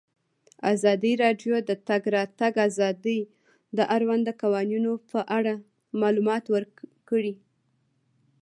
[0.73, 3.19] ازادي راډیو د د تګ راتګ ازادي
[3.77, 5.53] د اړونده قوانینو په اړه
[6.01, 7.33] معلومات ورکړي.